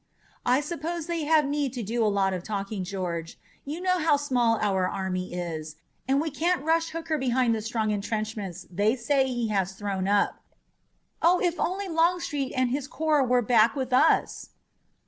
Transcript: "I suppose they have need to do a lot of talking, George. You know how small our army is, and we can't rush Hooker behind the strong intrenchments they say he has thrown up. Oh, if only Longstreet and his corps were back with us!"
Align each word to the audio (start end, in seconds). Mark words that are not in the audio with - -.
"I 0.47 0.61
suppose 0.61 1.05
they 1.05 1.25
have 1.25 1.45
need 1.45 1.73
to 1.73 1.83
do 1.83 2.03
a 2.03 2.07
lot 2.09 2.33
of 2.33 2.41
talking, 2.43 2.83
George. 2.83 3.37
You 3.65 3.79
know 3.81 3.99
how 3.99 4.17
small 4.17 4.57
our 4.59 4.89
army 4.89 5.31
is, 5.31 5.75
and 6.07 6.19
we 6.19 6.31
can't 6.31 6.63
rush 6.65 6.89
Hooker 6.89 7.19
behind 7.19 7.53
the 7.53 7.61
strong 7.61 7.91
intrenchments 7.91 8.65
they 8.71 8.95
say 8.95 9.27
he 9.27 9.49
has 9.49 9.73
thrown 9.73 10.07
up. 10.07 10.41
Oh, 11.21 11.39
if 11.39 11.59
only 11.59 11.87
Longstreet 11.87 12.51
and 12.55 12.71
his 12.71 12.87
corps 12.87 13.23
were 13.23 13.43
back 13.43 13.75
with 13.75 13.93
us!" 13.93 14.49